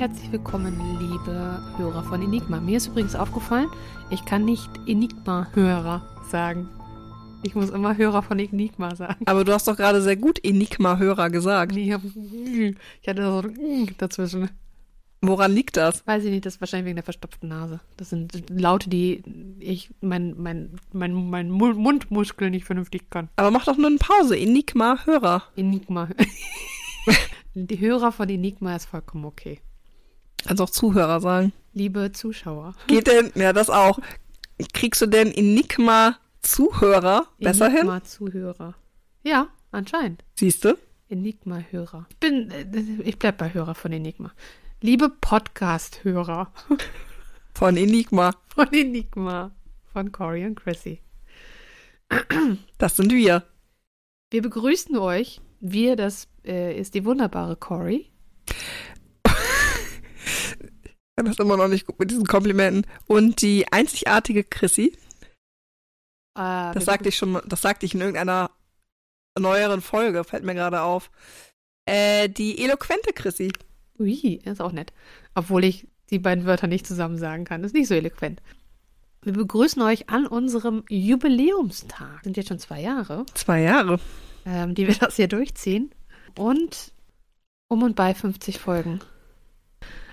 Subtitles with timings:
[0.00, 2.58] herzlich willkommen, liebe Hörer von Enigma.
[2.58, 3.68] Mir ist übrigens aufgefallen,
[4.08, 6.70] ich kann nicht Enigma-Hörer sagen.
[7.42, 9.22] Ich muss immer Hörer von Enigma sagen.
[9.26, 11.76] Aber du hast doch gerade sehr gut Enigma-Hörer gesagt.
[11.76, 14.48] Ich, hab, ich hatte so ein dazwischen.
[15.20, 16.06] Woran liegt das?
[16.06, 17.80] Weiß ich nicht, das ist wahrscheinlich wegen der verstopften Nase.
[17.98, 19.22] Das sind Laute, die
[19.58, 23.28] ich, mein, mein, mein, mein Mundmuskel nicht vernünftig kann.
[23.36, 24.38] Aber mach doch nur eine Pause.
[24.38, 25.42] Enigma-Hörer.
[25.56, 26.08] Enigma.
[27.54, 29.60] die Hörer von Enigma ist vollkommen okay.
[30.46, 31.52] Kannst auch Zuhörer sagen.
[31.72, 32.74] Liebe Zuschauer.
[32.86, 33.98] Geht denn, ja, das auch.
[34.72, 37.78] Kriegst du denn Enigma-Zuhörer besser hin?
[37.78, 38.74] Enigma-Zuhörer.
[39.22, 40.24] Ja, anscheinend.
[40.34, 40.76] Siehst du?
[41.08, 42.06] Enigma-Hörer.
[42.08, 42.52] Ich bin,
[43.04, 44.32] ich bleib bei Hörer von Enigma.
[44.80, 46.52] Liebe Podcast-Hörer.
[47.54, 48.34] Von Enigma.
[48.54, 49.50] Von Enigma.
[49.92, 51.00] Von Cory und Chrissy.
[52.78, 53.44] Das sind wir.
[54.30, 55.40] Wir begrüßen euch.
[55.60, 58.06] Wir, das äh, ist die wunderbare Cory.
[61.18, 62.90] Ich das immer noch nicht gut mit diesen Komplimenten.
[63.06, 64.96] Und die einzigartige Chrissy.
[66.36, 68.50] Äh, Das sagte ich schon, das sagte ich in irgendeiner
[69.38, 71.10] neueren Folge, fällt mir gerade auf.
[71.86, 73.52] Äh, die eloquente Chrissy.
[73.98, 74.92] Ui, ist auch nett.
[75.34, 77.64] Obwohl ich die beiden Wörter nicht zusammen sagen kann.
[77.64, 78.40] ist nicht so eloquent.
[79.22, 82.24] Wir begrüßen euch an unserem Jubiläumstag.
[82.24, 84.00] Sind jetzt schon zwei Jahre, Zwei Jahre.
[84.46, 85.90] ähm, die wir das hier durchziehen.
[86.38, 86.92] Und
[87.68, 89.00] um und bei 50 Folgen.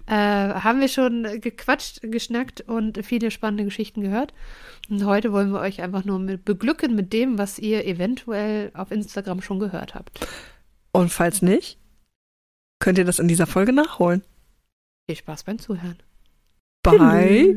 [0.07, 4.33] Äh, haben wir schon gequatscht, geschnackt und viele spannende Geschichten gehört.
[4.89, 8.91] Und heute wollen wir euch einfach nur mit beglücken mit dem, was ihr eventuell auf
[8.91, 10.25] Instagram schon gehört habt.
[10.93, 11.77] Und falls nicht,
[12.79, 14.23] könnt ihr das in dieser Folge nachholen.
[15.09, 15.97] Viel Spaß beim Zuhören.
[16.83, 17.55] Bei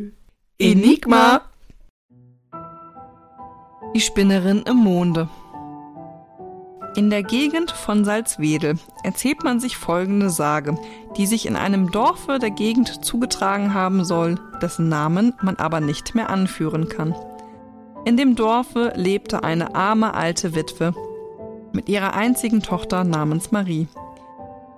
[0.58, 1.42] Enigma.
[3.94, 5.28] Die Spinnerin im Monde.
[7.00, 10.76] In der Gegend von Salzwedel erzählt man sich folgende Sage,
[11.16, 16.14] die sich in einem Dorfe der Gegend zugetragen haben soll, dessen Namen man aber nicht
[16.14, 17.14] mehr anführen kann.
[18.04, 20.92] In dem Dorfe lebte eine arme alte Witwe
[21.72, 23.88] mit ihrer einzigen Tochter namens Marie.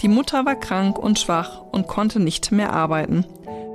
[0.01, 3.27] Die Mutter war krank und schwach und konnte nicht mehr arbeiten.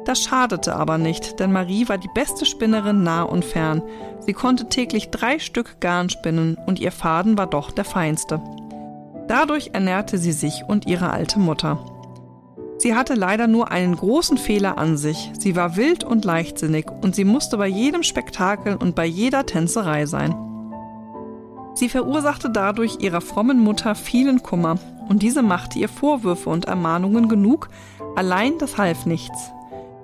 [0.08, 3.84] Das schadete aber nicht, denn Marie war die beste Spinnerin nah und fern.
[4.22, 8.42] Sie konnte täglich drei Stück Garn spinnen und ihr Faden war doch der feinste.
[9.28, 11.84] Dadurch ernährte sie sich und ihre alte Mutter.
[12.78, 15.34] Sie hatte leider nur einen großen Fehler an sich.
[15.38, 20.06] Sie war wild und leichtsinnig und sie musste bei jedem Spektakel und bei jeder Tänzerei
[20.06, 20.34] sein.
[21.74, 24.80] Sie verursachte dadurch ihrer frommen Mutter vielen Kummer
[25.10, 27.68] und diese machte ihr Vorwürfe und Ermahnungen genug,
[28.16, 29.52] allein das half nichts.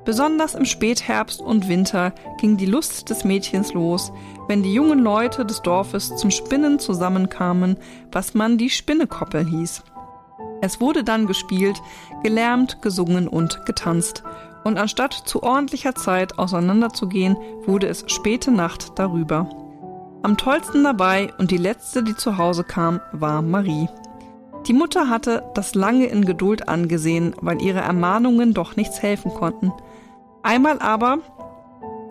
[0.06, 4.12] Besonders im Spätherbst und Winter ging die Lust des Mädchens los,
[4.48, 7.78] wenn die jungen Leute des Dorfes zum Spinnen zusammenkamen,
[8.12, 9.84] was man die Spinnekoppel hieß.
[10.62, 11.82] Es wurde dann gespielt,
[12.24, 14.24] gelärmt, gesungen und getanzt,
[14.64, 19.50] und anstatt zu ordentlicher Zeit auseinanderzugehen, wurde es späte Nacht darüber.
[20.22, 23.90] Am tollsten dabei und die letzte, die zu Hause kam, war Marie.
[24.68, 29.74] Die Mutter hatte das lange in Geduld angesehen, weil ihre Ermahnungen doch nichts helfen konnten.
[30.42, 31.20] Einmal aber,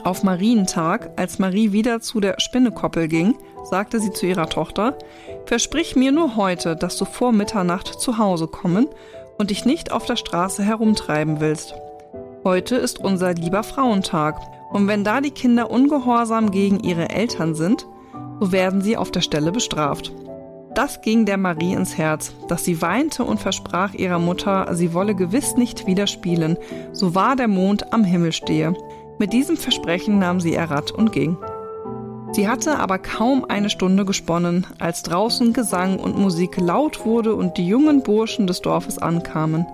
[0.05, 4.99] auf Marientag, als Marie wieder zu der Spinnekoppel ging, sagte sie zu ihrer Tochter,
[5.47, 8.89] Versprich mir nur heute, dass du vor Mitternacht zu Hause kommen
[9.39, 11.75] und dich nicht auf der Straße herumtreiben willst.
[12.45, 14.41] Heute ist unser lieber Frauentag,
[14.73, 17.87] und wenn da die Kinder ungehorsam gegen ihre Eltern sind,
[18.41, 20.13] so werden sie auf der Stelle bestraft.
[20.75, 25.15] Das ging der Marie ins Herz, dass sie weinte und versprach ihrer Mutter, sie wolle
[25.15, 26.57] gewiss nicht wieder spielen,
[26.93, 28.75] so wahr der Mond am Himmel stehe.
[29.19, 31.37] Mit diesem Versprechen nahm sie ihr Rad und ging.
[32.33, 37.59] Sie hatte aber kaum eine Stunde gesponnen, als draußen Gesang und Musik laut wurde und
[37.59, 39.67] die jungen Burschen des Dorfes ankamen.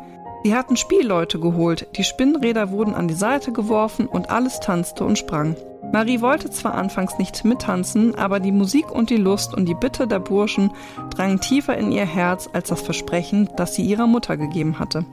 [0.42, 5.16] Sie hatten Spielleute geholt, die Spinnräder wurden an die Seite geworfen und alles tanzte und
[5.16, 5.54] sprang.
[5.92, 10.06] Marie wollte zwar anfangs nicht mittanzen, aber die Musik und die Lust und die Bitte
[10.06, 10.70] der Burschen
[11.10, 15.06] drangen tiefer in ihr Herz als das Versprechen, das sie ihrer Mutter gegeben hatte.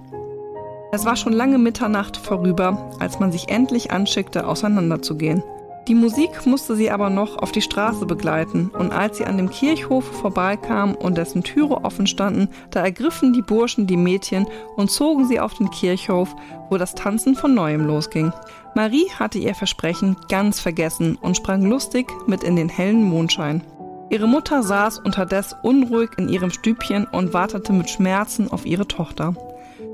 [0.92, 5.44] Es war schon lange Mitternacht vorüber, als man sich endlich anschickte, auseinanderzugehen.
[5.88, 9.52] Die Musik musste sie aber noch auf die Straße begleiten, und als sie an dem
[9.52, 15.28] Kirchhof vorbeikam und dessen Türe offen standen, da ergriffen die Burschen die Mädchen und zogen
[15.28, 16.36] sie auf den Kirchhof,
[16.72, 18.34] wo das Tanzen von neuem losging.
[18.74, 23.64] Marie hatte ihr Versprechen ganz vergessen und sprang lustig mit in den hellen Mondschein.
[24.10, 29.36] Ihre Mutter saß unterdessen unruhig in ihrem Stübchen und wartete mit Schmerzen auf ihre Tochter.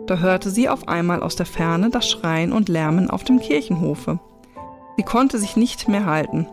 [0.07, 4.19] Da hörte sie auf einmal aus der Ferne das Schreien und Lärmen auf dem Kirchenhofe.
[5.01, 6.45] Sie konnte sich nicht mehr halten.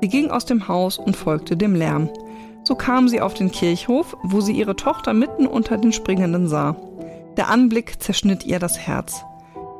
[0.00, 2.08] Sie ging aus dem Haus und folgte dem Lärm.
[2.62, 6.76] So kam sie auf den Kirchhof, wo sie ihre Tochter mitten unter den Springenden sah.
[7.36, 9.22] Der Anblick zerschnitt ihr das Herz.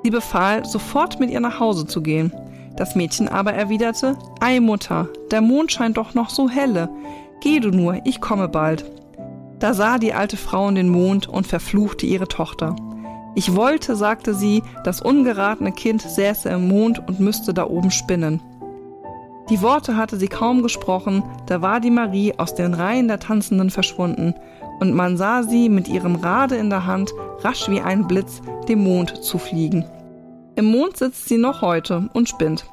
[0.02, 2.31] Sie befahl, sofort mit ihr nach Hause zu gehen.
[2.76, 6.90] Das Mädchen aber erwiderte, Ei Mutter, der Mond scheint doch noch so helle.
[7.40, 8.84] Geh du nur, ich komme bald.
[9.61, 12.76] Da sah die alte Frau in den Mond und verfluchte ihre Tochter.
[13.35, 18.41] Ich wollte, sagte sie, das ungeratene Kind säße im Mond und müsste da oben spinnen.
[19.50, 23.71] Die Worte hatte sie kaum gesprochen, da war die Marie aus den Reihen der Tanzenden
[23.71, 24.35] verschwunden,
[24.81, 28.85] und man sah sie mit ihrem Rade in der Hand rasch wie ein Blitz dem
[28.85, 29.85] Mond zufliegen.
[30.55, 32.65] Im Mond sitzt sie noch heute und spinnt.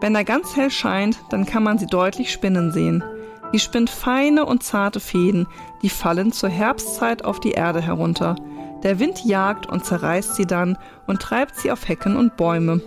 [0.00, 3.04] Wenn er ganz hell scheint, dann kann man sie deutlich spinnen sehen.
[3.52, 5.46] Sie spinnt feine und zarte Fäden,
[5.82, 8.36] die fallen zur Herbstzeit auf die Erde herunter.
[8.82, 10.76] Der Wind jagt und zerreißt sie dann
[11.06, 12.80] und treibt sie auf Hecken und Bäume.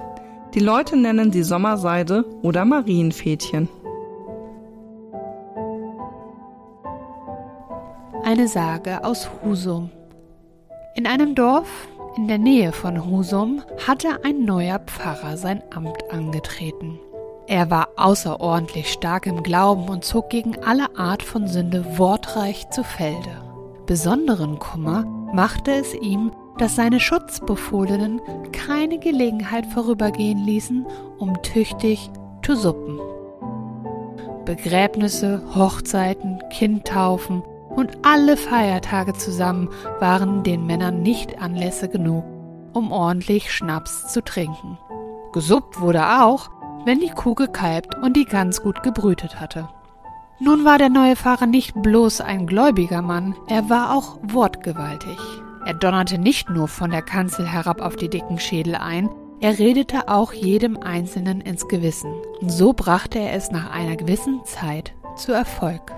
[0.54, 3.70] Die Leute nennen sie Sommerseide oder Marienfädchen.
[8.24, 9.90] Eine Sage aus Husum.
[10.96, 11.88] In einem Dorf
[12.18, 17.00] in der Nähe von Husum hatte ein neuer Pfarrer sein Amt angetreten.
[17.48, 22.84] Er war außerordentlich stark im Glauben und zog gegen alle Art von Sünde wortreich zu
[22.84, 23.44] Felde.
[23.86, 28.22] Besonderen Kummer machte es ihm, dass seine Schutzbefohlenen
[28.54, 30.86] keine Gelegenheit vorübergehen ließen,
[31.18, 32.10] um tüchtig
[32.44, 33.00] zu suppen.
[34.46, 37.44] Begräbnisse, Hochzeiten, Kindtaufen
[37.76, 42.24] und alle Feiertage zusammen waren den Männern nicht Anlässe genug,
[42.74, 44.78] um ordentlich Schnaps zu trinken.
[45.34, 46.50] Gesuppt wurde auch,
[46.86, 49.68] wenn die Kuh gekalbt und die Gans gut gebrütet hatte.
[50.40, 55.18] Nun war der neue Pfarrer nicht bloß ein gläubiger Mann, er war auch wortgewaltig.
[55.66, 59.10] Er donnerte nicht nur von der Kanzel herab auf die dicken Schädel ein,
[59.40, 62.14] er redete auch jedem Einzelnen ins Gewissen.
[62.42, 65.94] Und so brachte er es nach einer gewissen Zeit zu Erfolg.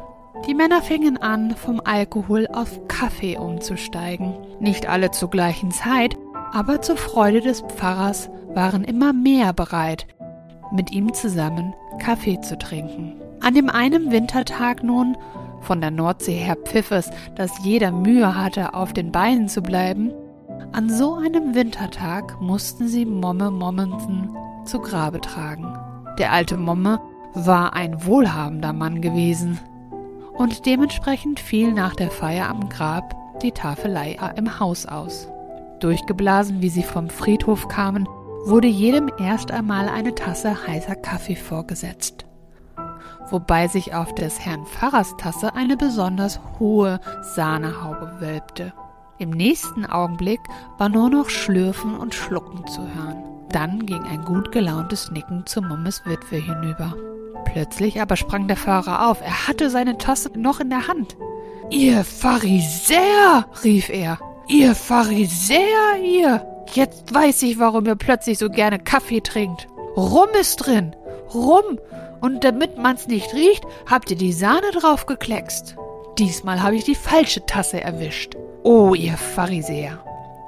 [0.46, 4.36] Die Männer fingen an, vom Alkohol auf Kaffee umzusteigen.
[4.60, 6.16] Nicht alle zur gleichen Zeit,
[6.54, 10.08] aber zur Freude des Pfarrers waren immer mehr bereit,
[10.72, 13.20] mit ihm zusammen Kaffee zu trinken.
[13.42, 15.18] An dem einen Wintertag nun,
[15.62, 20.14] von der Nordsee her pfiff es, dass jeder Mühe hatte, auf den Beinen zu bleiben,
[20.74, 24.36] an so einem Wintertag mussten sie Momme Mommsen
[24.66, 25.78] zu Grabe tragen.
[26.20, 27.00] Der alte Momme
[27.34, 29.60] war ein wohlhabender Mann gewesen,
[30.34, 35.28] und dementsprechend fiel nach der Feier am Grab die Tafelei im Haus aus.
[35.80, 38.08] Durchgeblasen, wie sie vom Friedhof kamen,
[38.46, 42.27] wurde jedem erst einmal eine Tasse heißer Kaffee vorgesetzt,
[43.30, 47.00] wobei sich auf des Herrn Pfarrers Tasse eine besonders hohe
[47.36, 48.74] Sahnehaube wölbte.
[49.20, 50.42] Im nächsten Augenblick
[50.78, 53.24] war nur noch Schlürfen und Schlucken zu hören.
[53.50, 56.94] Dann ging ein gut gelauntes Nicken zu Mummes Witwe hinüber.
[57.46, 59.22] Plötzlich aber sprang der Pfarrer auf.
[59.22, 61.18] Er hatte seine Tasse noch in der Hand.
[61.70, 64.20] Ihr Pharisäer, rief er.
[64.48, 66.46] Ihr Pharisäer, ihr!
[66.74, 69.68] Jetzt weiß ich, warum ihr plötzlich so gerne Kaffee trinkt.
[69.96, 70.96] Rum ist drin.
[71.34, 71.80] Rum.
[72.22, 75.76] Und damit man's nicht riecht, habt ihr die Sahne draufgekleckst.
[76.18, 78.36] Diesmal habe ich die falsche Tasse erwischt.
[78.64, 80.00] Oh, ihr Pharisäer.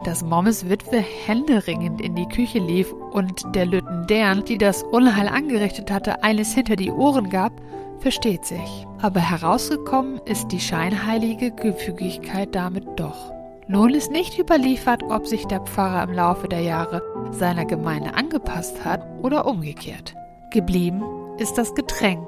[0.03, 5.91] Dass Mommes Witwe händeringend in die Küche lief und der Lüttendern, die das Unheil angerichtet
[5.91, 7.51] hatte, eines hinter die Ohren gab,
[7.99, 8.87] versteht sich.
[9.01, 13.31] Aber herausgekommen ist die scheinheilige Gefügigkeit damit doch.
[13.67, 18.83] Nun ist nicht überliefert, ob sich der Pfarrer im Laufe der Jahre seiner Gemeinde angepasst
[18.83, 20.15] hat oder umgekehrt.
[20.51, 21.03] Geblieben
[21.37, 22.27] ist das Getränk,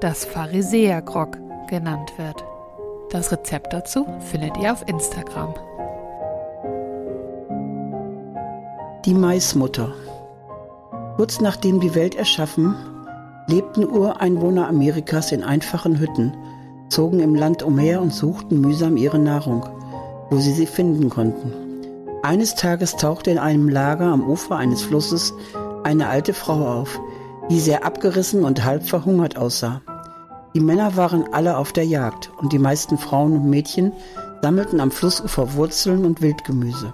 [0.00, 1.36] das Pharisäergrog
[1.68, 2.42] genannt wird.
[3.10, 5.52] Das Rezept dazu findet ihr auf Instagram.
[9.04, 9.92] Die Maismutter.
[11.16, 12.74] Kurz nachdem die Welt erschaffen,
[13.46, 16.34] lebten Ureinwohner Amerikas in einfachen Hütten,
[16.88, 19.66] zogen im Land umher und suchten mühsam ihre Nahrung,
[20.30, 21.52] wo sie sie finden konnten.
[22.22, 25.34] Eines Tages tauchte in einem Lager am Ufer eines Flusses
[25.84, 27.00] eine alte Frau auf,
[27.50, 29.82] die sehr abgerissen und halb verhungert aussah.
[30.54, 33.92] Die Männer waren alle auf der Jagd und die meisten Frauen und Mädchen
[34.42, 36.92] sammelten am Flussufer Wurzeln und Wildgemüse.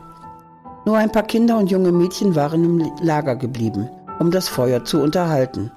[0.84, 3.90] Nur ein paar Kinder und junge Mädchen waren im Lager geblieben,
[4.20, 5.70] um das Feuer zu unterhalten.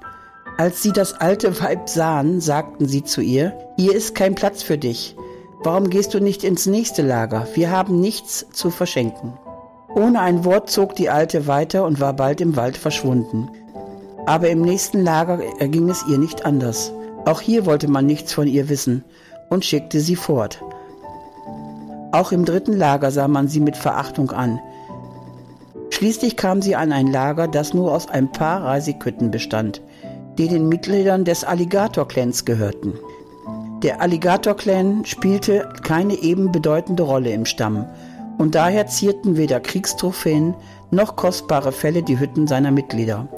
[0.58, 4.78] Als sie das alte Weib sahen, sagten sie zu ihr, hier ist kein Platz für
[4.78, 5.16] dich.
[5.64, 7.46] Warum gehst du nicht ins nächste Lager?
[7.54, 9.34] Wir haben nichts zu verschenken.
[9.94, 13.50] Ohne ein Wort zog die Alte weiter und war bald im Wald verschwunden.
[14.26, 16.92] Aber im nächsten Lager erging es ihr nicht anders.
[17.24, 19.04] Auch hier wollte man nichts von ihr wissen
[19.50, 20.62] und schickte sie fort.
[22.12, 24.60] Auch im dritten Lager sah man sie mit Verachtung an.
[25.90, 29.82] Schließlich kam sie an ein Lager, das nur aus ein paar Reisigkütten bestand,
[30.38, 32.94] die den Mitgliedern des Alligator-Clans gehörten.
[33.82, 37.86] Der Alligator-Clan spielte keine eben bedeutende Rolle im Stamm
[38.42, 40.56] und daher zierten weder Kriegstrophäen
[40.90, 43.28] noch kostbare Felle die Hütten seiner Mitglieder.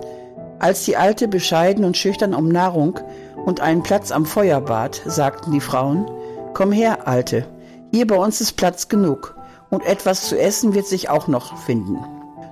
[0.61, 2.99] Als die Alte bescheiden und schüchtern um Nahrung
[3.45, 6.11] und einen Platz am Feuer bat, sagten die Frauen,
[6.55, 7.47] Komm her, Alte,
[7.93, 9.37] hier bei uns ist Platz genug
[9.69, 11.99] und etwas zu essen wird sich auch noch finden.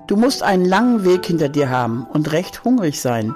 [0.05, 3.33] Du musst einen langen Weg hinter dir haben und recht hungrig sein.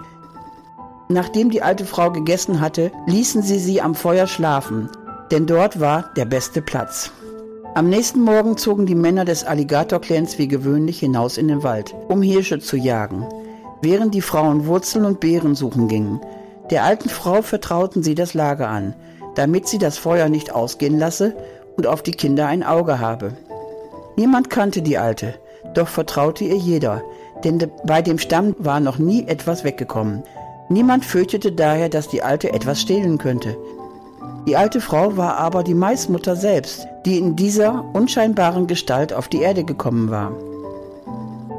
[1.10, 4.92] Nachdem die alte Frau gegessen hatte, ließen sie sie am Feuer schlafen,
[5.32, 7.12] denn dort war der beste Platz.
[7.78, 12.24] Am nächsten Morgen zogen die Männer des Alligator-Clans wie gewöhnlich hinaus in den Wald, um
[12.24, 13.28] Hirsche zu jagen,
[13.84, 16.20] während die Frauen Wurzeln und Beeren suchen gingen.
[16.72, 18.96] Der alten Frau vertrauten sie das Lager an,
[19.36, 21.36] damit sie das Feuer nicht ausgehen lasse
[21.76, 23.34] und auf die Kinder ein Auge habe.
[24.16, 25.36] Niemand kannte die Alte,
[25.76, 27.04] doch vertraute ihr jeder,
[27.44, 30.24] denn bei dem Stamm war noch nie etwas weggekommen.
[30.70, 33.56] Niemand fürchtete daher, dass die Alte etwas stehlen könnte.
[34.48, 39.42] Die alte Frau war aber die Maismutter selbst, die in dieser unscheinbaren Gestalt auf die
[39.42, 40.32] Erde gekommen war.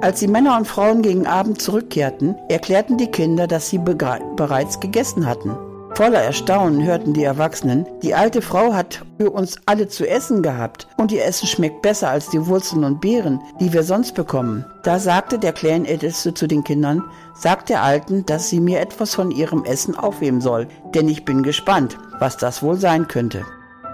[0.01, 5.27] Als die Männer und Frauen gegen Abend zurückkehrten, erklärten die Kinder, dass sie bereits gegessen
[5.27, 5.51] hatten.
[5.99, 10.87] Voller Erstaunen hörten die Erwachsenen, die alte Frau hat für uns alle zu essen gehabt
[10.97, 14.65] und ihr Essen schmeckt besser als die Wurzeln und Beeren, die wir sonst bekommen.
[14.85, 17.03] Da sagte der Clan-Älteste zu den Kindern,
[17.35, 21.43] sagt der Alten, dass sie mir etwas von ihrem Essen aufheben soll, denn ich bin
[21.43, 23.45] gespannt, was das wohl sein könnte.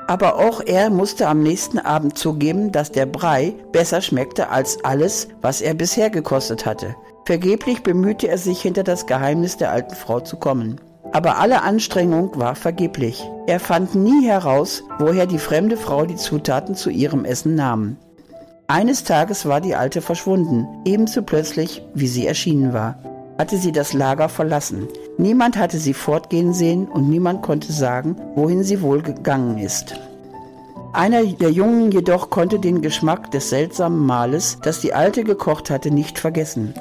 [0.07, 5.29] Aber auch er musste am nächsten Abend zugeben, dass der Brei besser schmeckte als alles,
[5.41, 6.97] was er bisher gekostet hatte.
[7.25, 10.79] Vergeblich bemühte er sich, hinter das Geheimnis der alten Frau zu kommen.
[11.15, 13.25] Aber alle Anstrengung war vergeblich.
[13.47, 17.97] Er fand nie heraus, woher die fremde Frau die Zutaten zu ihrem Essen nahm.
[18.67, 22.99] Eines Tages war die Alte verschwunden, ebenso plötzlich, wie sie erschienen war.
[23.39, 24.89] Hatte sie das Lager verlassen.
[25.17, 29.95] Niemand hatte sie fortgehen sehen und niemand konnte sagen, wohin sie wohl gegangen ist.
[30.93, 35.93] Einer der Jungen jedoch konnte den Geschmack des seltsamen Mahles, das die Alte gekocht hatte,
[35.93, 36.75] nicht vergessen.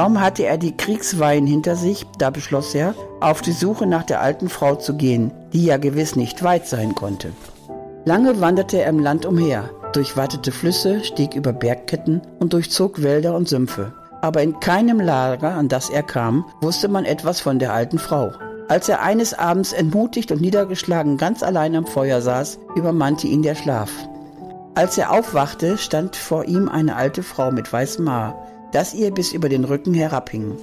[0.00, 4.22] Kaum hatte er die Kriegsweihen hinter sich, da beschloss er, auf die Suche nach der
[4.22, 7.32] alten Frau zu gehen, die ja gewiss nicht weit sein konnte.
[8.06, 13.46] Lange wanderte er im Land umher, durchwattete Flüsse, stieg über Bergketten und durchzog Wälder und
[13.46, 13.92] Sümpfe.
[14.22, 18.32] Aber in keinem Lager, an das er kam, wusste man etwas von der alten Frau.
[18.68, 23.54] Als er eines Abends entmutigt und niedergeschlagen ganz allein am Feuer saß, übermannte ihn der
[23.54, 23.90] Schlaf.
[24.74, 29.32] Als er aufwachte, stand vor ihm eine alte Frau mit weißem Haar, das ihr bis
[29.32, 30.56] über den Rücken herabhing.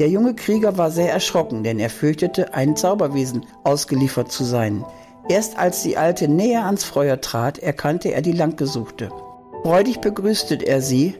[0.00, 4.84] Der junge Krieger war sehr erschrocken, denn er fürchtete, ein Zauberwesen ausgeliefert zu sein.
[5.28, 9.10] Erst als die Alte näher ans Feuer trat, erkannte er die Langgesuchte.
[9.62, 11.14] Freudig begrüßte er sie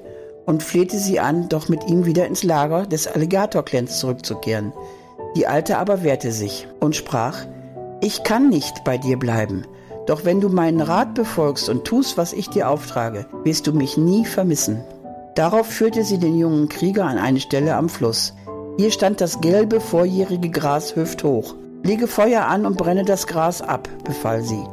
[0.45, 4.73] und flehte sie an, doch mit ihm wieder ins Lager des Alligator-Clans zurückzukehren.
[5.37, 7.47] Die Alte aber wehrte sich und sprach,
[8.03, 9.65] ich kann nicht bei dir bleiben,
[10.07, 13.97] doch wenn du meinen Rat befolgst und tust, was ich dir auftrage, wirst du mich
[13.97, 14.85] nie vermissen.
[15.35, 18.35] Darauf führte sie den jungen Krieger an eine Stelle am Fluss.
[18.77, 21.55] Hier stand das gelbe, vorjährige Gras hüfthoch.
[21.83, 24.65] Lege Feuer an und brenne das Gras ab, befahl sie.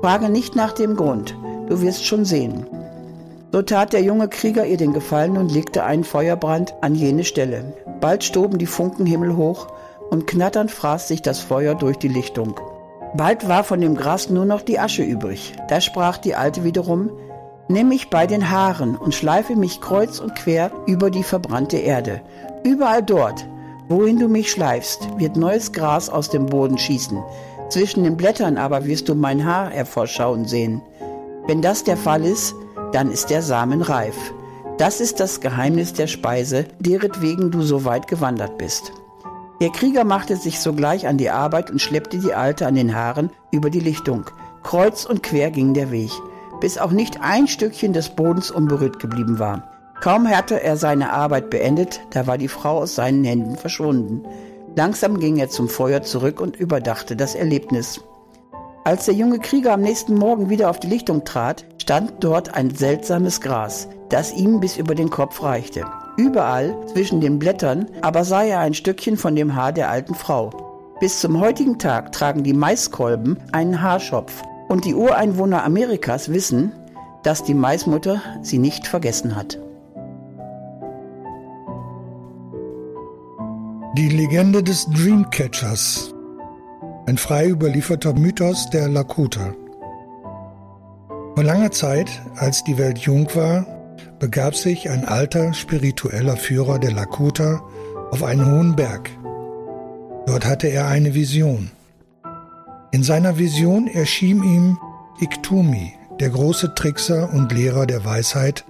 [0.00, 1.36] Frage nicht nach dem Grund,
[1.68, 2.66] du wirst schon sehen.
[3.52, 7.74] So tat der junge Krieger ihr den Gefallen und legte einen Feuerbrand an jene Stelle.
[8.00, 9.68] Bald stoben die Funken himmelhoch
[10.10, 12.60] und knatternd fraß sich das Feuer durch die Lichtung.
[13.14, 15.54] Bald war von dem Gras nur noch die Asche übrig.
[15.68, 17.10] Da sprach die Alte wiederum,
[17.68, 22.20] Nimm mich bei den Haaren und schleife mich kreuz und quer über die verbrannte Erde.
[22.62, 23.44] Überall dort,
[23.88, 27.20] wohin du mich schleifst, wird neues Gras aus dem Boden schießen.
[27.68, 30.80] Zwischen den Blättern aber wirst du mein Haar hervorschauen sehen.
[31.48, 32.54] Wenn das der Fall ist,
[32.92, 34.16] dann ist der Samen reif.
[34.78, 38.92] Das ist das Geheimnis der Speise, deretwegen du so weit gewandert bist.
[39.60, 43.30] Der Krieger machte sich sogleich an die Arbeit und schleppte die Alte an den Haaren
[43.50, 44.26] über die Lichtung.
[44.62, 46.12] Kreuz und quer ging der Weg
[46.60, 49.70] bis auch nicht ein Stückchen des Bodens unberührt geblieben war.
[50.00, 54.24] Kaum hatte er seine Arbeit beendet, da war die Frau aus seinen Händen verschwunden.
[54.74, 58.00] Langsam ging er zum Feuer zurück und überdachte das Erlebnis.
[58.84, 62.74] Als der junge Krieger am nächsten Morgen wieder auf die Lichtung trat, stand dort ein
[62.74, 65.86] seltsames Gras, das ihm bis über den Kopf reichte.
[66.16, 70.50] Überall zwischen den Blättern aber sah er ein Stückchen von dem Haar der alten Frau.
[71.00, 76.72] Bis zum heutigen Tag tragen die Maiskolben einen Haarschopf, und die Ureinwohner Amerikas wissen,
[77.22, 79.58] dass die Maismutter sie nicht vergessen hat.
[83.96, 86.14] Die Legende des Dreamcatchers.
[87.06, 89.54] Ein frei überlieferter Mythos der Lakota.
[91.34, 93.66] Vor langer Zeit, als die Welt jung war,
[94.18, 97.62] begab sich ein alter spiritueller Führer der Lakota
[98.10, 99.10] auf einen hohen Berg.
[100.26, 101.70] Dort hatte er eine Vision.
[102.92, 104.78] In seiner Vision erschien ihm
[105.20, 108.64] Iktumi, der große Trickser und Lehrer der Weisheit,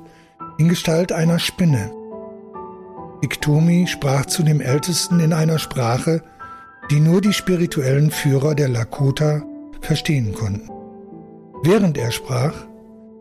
[0.58, 1.90] in Gestalt einer Spinne,
[3.22, 6.22] Iktomi sprach zu dem Ältesten in einer Sprache,
[6.90, 9.42] die nur die spirituellen Führer der Lakota
[9.80, 10.70] verstehen konnten.
[11.62, 12.54] Während er sprach,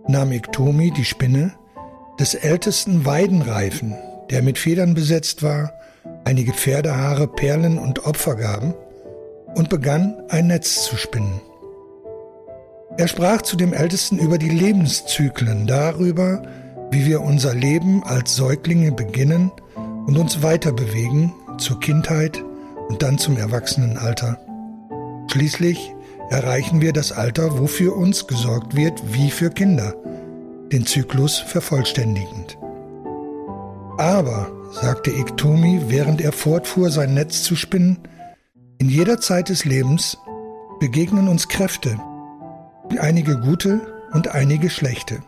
[0.08, 1.54] nahm Iktomi die Spinne
[2.20, 3.96] des ältesten Weidenreifen,
[4.30, 5.74] der mit Federn besetzt war,
[6.26, 8.74] einige Pferdehaare, Perlen und Opfergaben,
[9.56, 11.42] und begann ein Netz zu spinnen.
[12.98, 16.44] Er sprach zu dem Ältesten über die Lebenszyklen, darüber,
[16.92, 19.52] wie wir unser Leben als Säuglinge beginnen
[20.06, 22.44] und uns weiter bewegen zur Kindheit
[22.88, 24.40] und dann zum Erwachsenenalter.
[25.32, 25.94] Schließlich
[26.30, 29.96] erreichen wir das Alter, wofür uns gesorgt wird, wie für Kinder,
[30.72, 32.58] den Zyklus vervollständigend.
[33.98, 38.00] Aber, sagte Iktomi, während er fortfuhr, sein Netz zu spinnen,
[38.78, 40.18] in jeder Zeit des Lebens
[40.80, 41.98] begegnen uns Kräfte,
[43.00, 43.82] einige gute
[44.14, 45.22] und einige schlechte.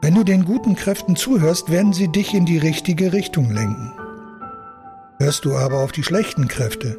[0.00, 3.92] Wenn du den guten Kräften zuhörst, werden sie dich in die richtige Richtung lenken.
[5.18, 6.98] Hörst du aber auf die schlechten Kräfte,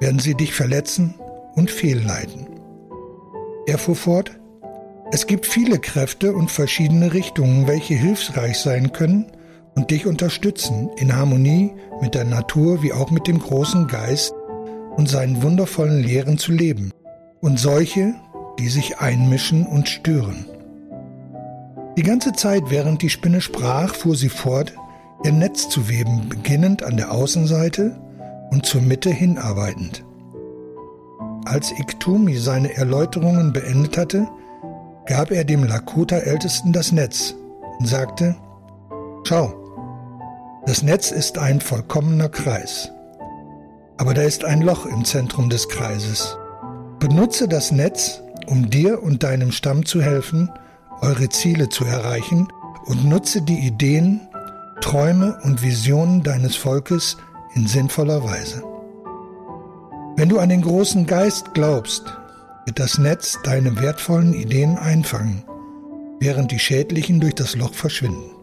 [0.00, 1.14] werden sie dich verletzen
[1.54, 2.46] und fehlleiten.
[3.66, 4.32] Er fuhr fort,
[5.12, 9.26] es gibt viele Kräfte und verschiedene Richtungen, welche hilfreich sein können
[9.74, 14.34] und dich unterstützen, in Harmonie mit der Natur wie auch mit dem großen Geist
[14.98, 16.90] und seinen wundervollen Lehren zu leben,
[17.40, 18.14] und solche,
[18.58, 20.44] die sich einmischen und stören.
[21.96, 24.74] Die ganze Zeit, während die Spinne sprach, fuhr sie fort,
[25.22, 27.96] ihr Netz zu weben, beginnend an der Außenseite
[28.50, 30.04] und zur Mitte hinarbeitend.
[31.44, 34.26] Als Iktumi seine Erläuterungen beendet hatte,
[35.06, 37.36] gab er dem Lakota-Ältesten das Netz
[37.78, 38.34] und sagte,
[39.22, 39.54] Schau,
[40.66, 42.90] das Netz ist ein vollkommener Kreis.
[43.98, 46.38] Aber da ist ein Loch im Zentrum des Kreises.
[47.00, 50.50] Benutze das Netz, um dir und deinem Stamm zu helfen,
[51.00, 52.48] eure Ziele zu erreichen
[52.86, 54.20] und nutze die Ideen,
[54.80, 57.16] Träume und Visionen deines Volkes
[57.54, 58.62] in sinnvoller Weise.
[60.16, 62.04] Wenn du an den großen Geist glaubst,
[62.64, 65.42] wird das Netz deine wertvollen Ideen einfangen,
[66.20, 68.37] während die schädlichen durch das Loch verschwinden.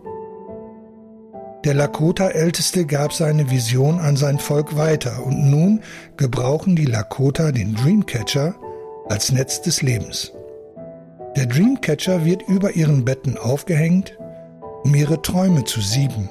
[1.66, 5.82] Der Lakota-Älteste gab seine Vision an sein Volk weiter und nun
[6.16, 8.54] gebrauchen die Lakota den Dreamcatcher
[9.10, 10.32] als Netz des Lebens.
[11.36, 14.16] Der Dreamcatcher wird über ihren Betten aufgehängt,
[14.84, 16.30] um ihre Träume zu sieben.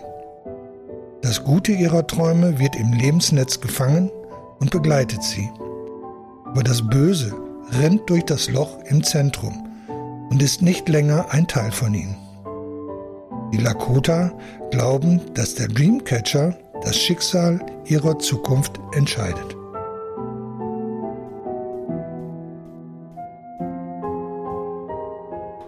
[1.20, 4.12] Das Gute ihrer Träume wird im Lebensnetz gefangen
[4.60, 5.50] und begleitet sie.
[6.44, 7.34] Aber das Böse
[7.72, 9.68] rennt durch das Loch im Zentrum
[10.30, 12.23] und ist nicht länger ein Teil von ihnen.
[13.54, 14.32] Die Lakota
[14.72, 19.54] glauben, dass der Dreamcatcher das Schicksal ihrer Zukunft entscheidet.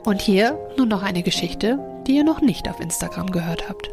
[0.05, 3.89] Und hier nun noch eine Geschichte, die ihr noch nicht auf Instagram gehört habt.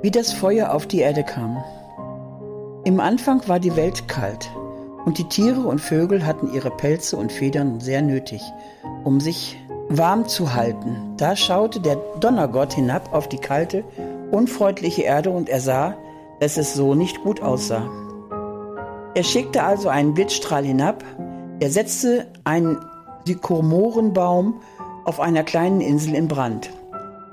[0.00, 1.62] Wie das Feuer auf die Erde kam.
[2.84, 4.50] Im Anfang war die Welt kalt
[5.04, 8.40] und die Tiere und Vögel hatten ihre Pelze und Federn sehr nötig,
[9.04, 9.58] um sich
[9.98, 11.14] warm zu halten.
[11.16, 13.84] Da schaute der Donnergott hinab auf die kalte,
[14.30, 15.94] unfreundliche Erde und er sah,
[16.40, 17.88] dass es so nicht gut aussah.
[19.14, 21.04] Er schickte also einen Blitzstrahl hinab
[21.62, 22.80] er setzte einen
[23.24, 24.60] Sykomorenbaum
[25.04, 26.70] auf einer kleinen Insel in Brand.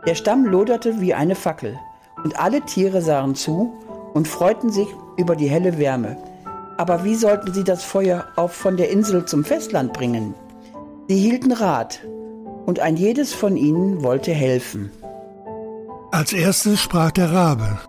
[0.06, 1.80] Der Stamm loderte wie eine Fackel,
[2.24, 3.74] und alle Tiere sahen zu
[4.14, 6.16] und freuten sich über die helle Wärme.
[6.78, 10.36] Aber wie sollten sie das Feuer auch von der Insel zum Festland bringen?
[11.08, 12.02] Sie hielten Rat,
[12.70, 14.92] und ein jedes von ihnen wollte helfen.
[16.12, 17.80] Als erstes sprach der Rabe.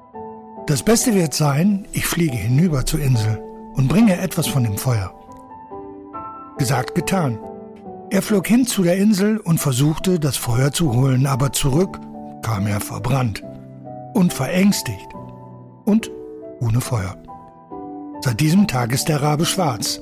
[0.66, 3.43] Das Beste wird sein, ich fliege hinüber zur Insel
[3.75, 5.12] und bringe etwas von dem Feuer.
[6.57, 7.38] Gesagt, getan.
[8.09, 12.01] Er flog hin zu der Insel und versuchte, das Feuer zu holen, aber zurück
[12.43, 13.43] kam er verbrannt
[14.14, 15.09] und verängstigt
[15.85, 16.11] und
[16.61, 17.16] ohne Feuer.
[18.23, 20.01] Seit diesem Tag ist der Rabe schwarz.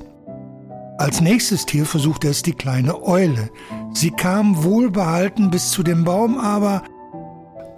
[0.99, 3.49] Als nächstes Tier versuchte es die kleine Eule.
[3.93, 6.83] Sie kam wohlbehalten bis zu dem Baum, aber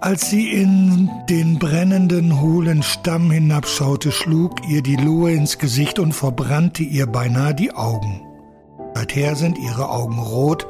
[0.00, 6.14] als sie in den brennenden, hohlen Stamm hinabschaute, schlug ihr die Lohe ins Gesicht und
[6.14, 8.22] verbrannte ihr beinahe die Augen.
[8.96, 10.66] Seither sind ihre Augen rot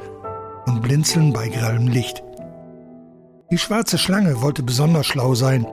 [0.67, 2.23] und blinzeln bei grellem Licht.
[3.49, 5.65] Die schwarze Schlange wollte besonders schlau sein.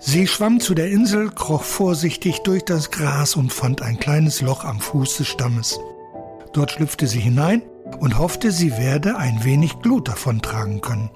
[0.00, 4.64] Sie schwamm zu der Insel, kroch vorsichtig durch das Gras und fand ein kleines Loch
[4.64, 5.78] am Fuß des Stammes.
[6.52, 7.62] Dort schlüpfte sie hinein
[8.00, 11.10] und hoffte, sie werde ein wenig Glut davontragen können.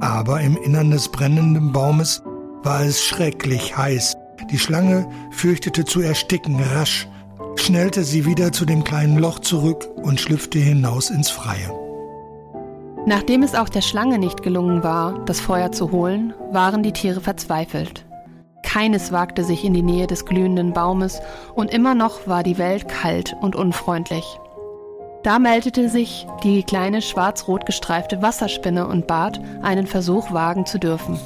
[0.00, 2.22] Aber im Innern des brennenden Baumes
[2.62, 4.16] war es schrecklich heiß.
[4.50, 6.60] Die Schlange fürchtete zu ersticken.
[6.60, 7.08] Rasch
[7.56, 11.72] schnellte sie wieder zu dem kleinen Loch zurück und schlüpfte hinaus ins Freie.
[13.06, 17.20] Nachdem es auch der Schlange nicht gelungen war, das Feuer zu holen, waren die Tiere
[17.20, 18.04] verzweifelt.
[18.62, 21.20] Keines wagte sich in die Nähe des glühenden Baumes
[21.54, 24.38] und immer noch war die Welt kalt und unfreundlich.
[25.28, 31.20] Da meldete sich die kleine schwarz-rot gestreifte Wasserspinne und bat, einen Versuch wagen zu dürfen.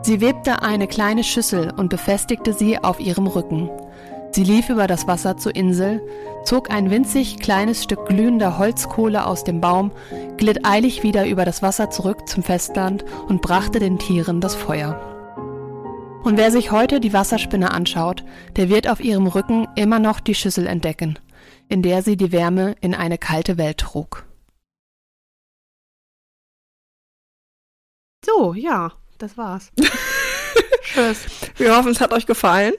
[0.00, 3.68] Sie webte eine kleine Schüssel und befestigte sie auf ihrem Rücken.
[4.30, 6.00] Sie lief über das Wasser zur Insel,
[6.42, 9.92] zog ein winzig kleines Stück glühender Holzkohle aus dem Baum,
[10.38, 14.98] glitt eilig wieder über das Wasser zurück zum Festland und brachte den Tieren das Feuer.
[16.24, 18.24] Und wer sich heute die Wasserspinne anschaut,
[18.56, 21.18] der wird auf ihrem Rücken immer noch die Schüssel entdecken,
[21.70, 24.26] in der sie die Wärme in eine kalte Welt trug.
[28.26, 29.70] So, ja, das war's.
[30.82, 31.26] Tschüss.
[31.56, 32.74] Wir hoffen, es hat euch gefallen.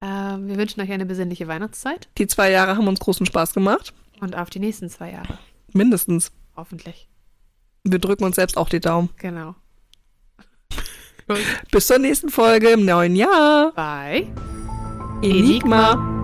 [0.00, 2.08] Ähm, wir wünschen euch eine besinnliche Weihnachtszeit.
[2.16, 3.92] Die zwei Jahre haben uns großen Spaß gemacht.
[4.20, 5.38] Und auf die nächsten zwei Jahre.
[5.72, 6.30] Mindestens.
[6.56, 7.08] Hoffentlich.
[7.82, 9.10] Wir drücken uns selbst auch die Daumen.
[9.18, 9.56] Genau.
[11.72, 13.72] Bis zur nächsten Folge im neuen Jahr.
[13.72, 14.28] Bye.
[15.22, 16.20] Enigma.